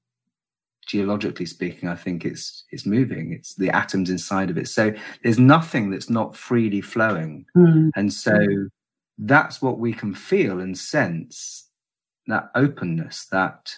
[0.88, 3.34] geologically speaking, I think it's it's moving.
[3.34, 4.68] It's the atoms inside of it.
[4.68, 4.94] So
[5.24, 7.92] there's nothing that's not freely flowing, mm.
[7.96, 8.40] and so
[9.20, 11.70] that's what we can feel and sense.
[12.28, 13.74] That openness, that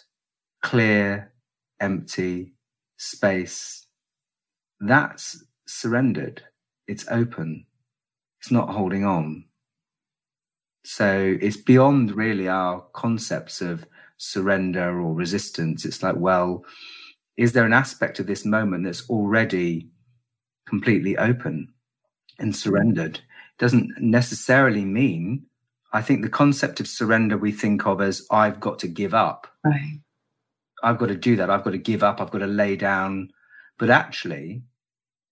[0.62, 1.32] clear,
[1.80, 2.54] empty
[2.98, 3.88] space,
[4.80, 6.44] that's surrendered.
[6.88, 7.66] It's open.
[8.42, 9.46] It's not holding on.
[10.84, 13.86] So it's beyond really our concepts of
[14.18, 15.86] surrender or resistance.
[15.86, 16.66] It's like, well,
[17.38, 19.90] is there an aspect of this moment that's already
[20.68, 21.74] completely open
[22.38, 23.20] and surrendered?
[23.58, 25.46] Doesn't necessarily mean,
[25.94, 29.48] I think the concept of surrender we think of as I've got to give up.
[29.66, 30.00] Right.
[30.84, 31.50] I've got to do that.
[31.50, 32.22] I've got to give up.
[32.22, 33.32] I've got to lay down.
[33.78, 34.62] But actually,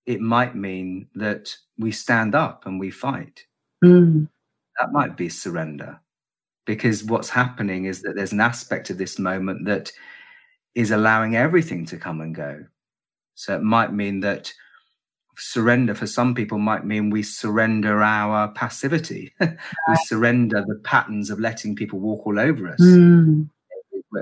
[0.05, 3.45] it might mean that we stand up and we fight.
[3.83, 4.29] Mm.
[4.79, 5.99] That might be surrender.
[6.65, 9.91] Because what's happening is that there's an aspect of this moment that
[10.75, 12.65] is allowing everything to come and go.
[13.35, 14.51] So it might mean that
[15.37, 19.33] surrender for some people might mean we surrender our passivity.
[19.39, 22.81] we surrender the patterns of letting people walk all over us.
[22.81, 23.49] Mm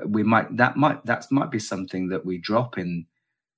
[0.07, 3.05] we might that might that might be something that we drop in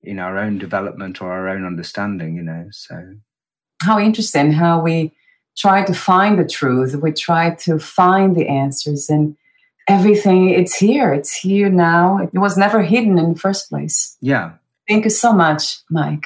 [0.03, 3.15] in our own development or our own understanding you know so.
[3.81, 5.13] How interesting how we
[5.55, 6.95] try to find the truth.
[6.95, 9.35] We try to find the answers and
[9.87, 11.13] everything it's here.
[11.13, 12.17] It's here now.
[12.17, 14.17] It was never hidden in the first place.
[14.21, 14.53] Yeah.
[14.87, 16.25] Thank you so much mike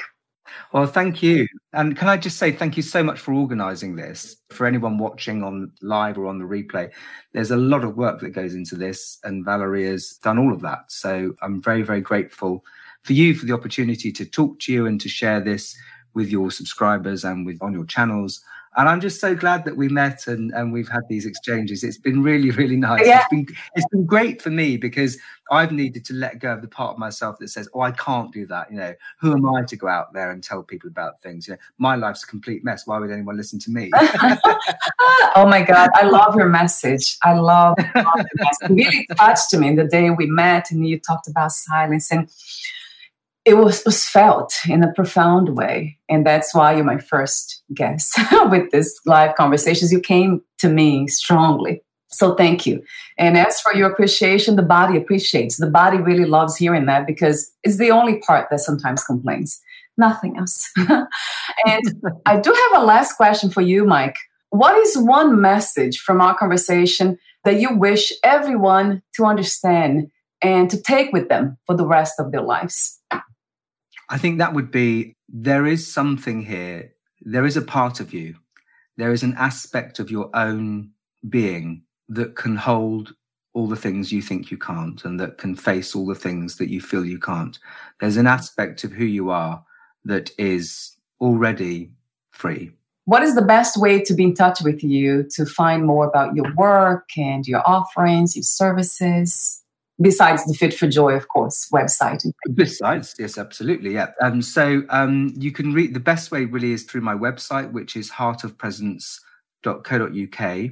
[0.74, 1.48] well, thank you.
[1.74, 4.38] And can I just say thank you so much for organizing this?
[4.50, 6.92] For anyone watching on live or on the replay,
[7.34, 10.62] there's a lot of work that goes into this, and Valerie has done all of
[10.62, 10.92] that.
[10.92, 12.64] So I'm very, very grateful
[13.02, 15.76] for you for the opportunity to talk to you and to share this
[16.14, 18.42] with your subscribers and with on your channels.
[18.78, 21.84] And I'm just so glad that we met and, and we've had these exchanges.
[21.84, 23.06] It's been really, really nice.
[23.06, 23.20] Yeah.
[23.20, 25.18] It's been it's been great for me because
[25.52, 28.32] I've needed to let go of the part of myself that says, Oh, I can't
[28.32, 28.72] do that.
[28.72, 31.48] You know, who am I to go out there and tell people about things?
[31.48, 32.88] You know, my life's a complete mess.
[32.88, 33.92] Why would anyone listen to me?
[33.96, 35.90] oh my God.
[35.94, 37.18] I love your message.
[37.24, 38.70] I love, love the message.
[38.70, 42.30] It really touched me the day we met and you talked about silence and
[43.44, 45.98] it was, was felt in a profound way.
[46.10, 48.20] And that's why you're my first guest
[48.50, 49.92] with this live conversations.
[49.92, 51.82] You came to me strongly.
[52.10, 52.84] So thank you.
[53.18, 55.58] And as for your appreciation, the body appreciates.
[55.58, 59.62] The body really loves hearing that because it's the only part that sometimes complains,
[59.98, 60.70] nothing else.
[60.78, 61.08] and
[62.26, 64.18] I do have a last question for you, Mike.
[64.50, 70.12] What is one message from our conversation that you wish everyone to understand
[70.42, 73.00] and to take with them for the rest of their lives?
[74.12, 76.92] I think that would be there is something here.
[77.22, 78.36] There is a part of you.
[78.98, 80.92] There is an aspect of your own
[81.30, 83.16] being that can hold
[83.54, 86.70] all the things you think you can't and that can face all the things that
[86.70, 87.58] you feel you can't.
[88.02, 89.64] There's an aspect of who you are
[90.04, 91.92] that is already
[92.32, 92.72] free.
[93.06, 96.36] What is the best way to be in touch with you to find more about
[96.36, 99.61] your work and your offerings, your services?
[100.02, 102.26] Besides the Fit for Joy, of course, website.
[102.54, 104.12] Besides, yes, absolutely, yeah.
[104.22, 107.96] Um, so um, you can read the best way really is through my website, which
[107.96, 110.72] is heartofpresence.co.uk.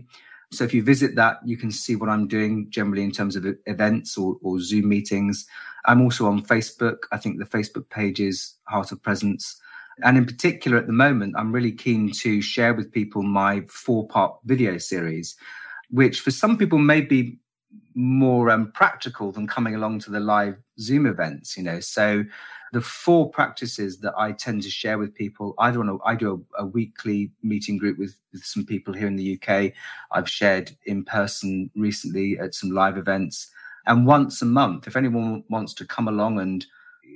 [0.51, 3.45] So if you visit that, you can see what I'm doing generally in terms of
[3.67, 5.45] events or, or Zoom meetings.
[5.86, 7.03] I'm also on Facebook.
[7.11, 9.61] I think the Facebook page is Heart of Presence.
[10.03, 14.07] And in particular, at the moment, I'm really keen to share with people my four
[14.07, 15.36] part video series,
[15.89, 17.38] which for some people may be
[17.96, 21.80] more um, practical than coming along to the live Zoom events, you know.
[21.80, 22.24] So
[22.72, 26.46] the four practices that I tend to share with people, either on a, I do
[26.58, 29.74] a, a weekly meeting group with, with some people here in the UK.
[30.12, 33.50] I've shared in person recently at some live events.
[33.88, 36.66] And once a month, if anyone wants to come along and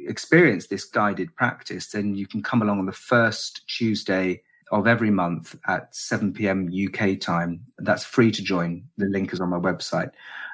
[0.08, 5.12] experience this guided practice, then you can come along on the first Tuesday of every
[5.12, 6.68] month at 7 p.m.
[6.68, 7.64] UK time.
[7.78, 8.84] That's free to join.
[8.98, 10.10] The link is on my website.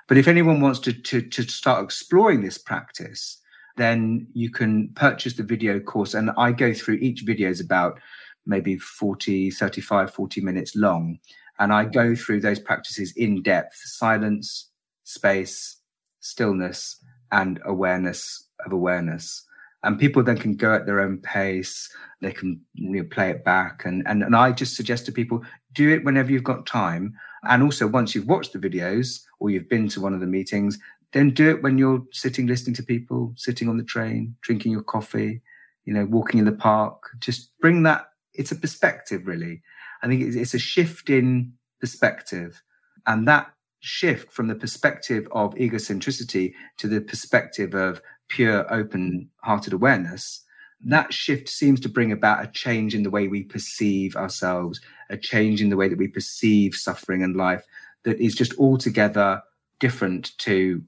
[0.10, 3.40] But if anyone wants to, to, to start exploring this practice,
[3.78, 6.16] then you can purchase the video course.
[6.16, 8.00] And I go through each video is about
[8.48, 11.20] maybe 40, 35, 40 minutes long.
[11.60, 14.72] And I go through those practices in depth silence,
[15.04, 15.78] space,
[16.22, 16.98] stillness
[17.32, 19.46] and awareness of awareness.
[19.84, 21.88] And people then can go at their own pace.
[22.20, 23.86] They can you know, play it back.
[23.86, 25.44] And, and, and I just suggest to people
[25.74, 27.14] do it whenever you've got time.
[27.44, 30.78] And also, once you've watched the videos or you've been to one of the meetings,
[31.14, 34.84] then do it when you're sitting listening to people, sitting on the train, drinking your
[34.84, 35.42] coffee,
[35.86, 37.02] you know, walking in the park.
[37.20, 38.06] Just bring that.
[38.34, 39.62] It's a perspective, really.
[40.04, 42.62] I think it's a shift in perspective.
[43.08, 49.74] And that shift from the perspective of egocentricity to the perspective of pure open hearted
[49.74, 50.44] awareness,
[50.86, 54.80] that shift seems to bring about a change in the way we perceive ourselves,
[55.10, 57.66] a change in the way that we perceive suffering and life
[58.04, 59.42] that is just altogether
[59.80, 60.84] different to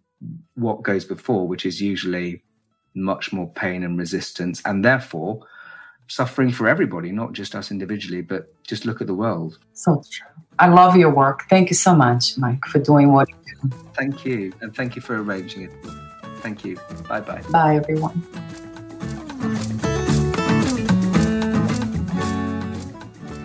[0.55, 2.43] what goes before, which is usually
[2.93, 5.41] much more pain and resistance, and therefore
[6.07, 9.57] suffering for everybody, not just us individually, but just look at the world.
[9.73, 10.27] So true.
[10.59, 11.43] I love your work.
[11.49, 13.35] Thank you so much, Mike, for doing what you
[13.69, 13.77] do.
[13.93, 14.53] Thank you.
[14.61, 15.71] And thank you for arranging it.
[16.39, 16.77] Thank you.
[17.07, 17.41] Bye bye.
[17.51, 18.21] Bye, everyone.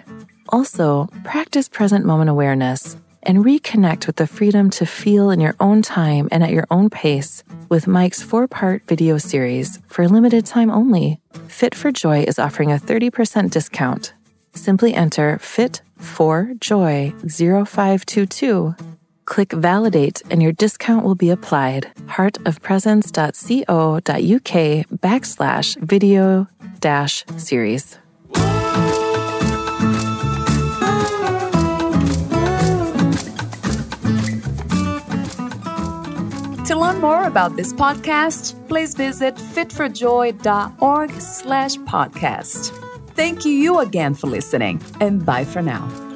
[0.50, 5.84] Also, practice present moment awareness and reconnect with the freedom to feel in your own
[5.84, 10.48] time and at your own pace with Mike's four part video series for a limited
[10.48, 11.20] time only.
[11.48, 14.16] Fit for Joy is offering a 30% discount.
[14.56, 18.74] Simply enter FIT for Joy 0522.
[19.32, 21.90] Click validate and your discount will be applied.
[22.08, 26.48] Heartofpresence.co.uk backslash video
[26.82, 27.98] dash series.
[36.66, 42.78] To learn more about this podcast, please visit fitforjoy.org slash podcast.
[43.16, 46.11] Thank you again for listening, and bye for now.